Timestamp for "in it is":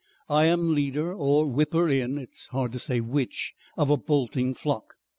1.87-2.47